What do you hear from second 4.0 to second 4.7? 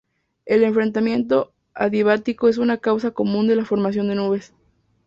de nubes.